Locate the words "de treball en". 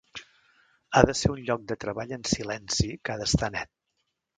1.73-2.29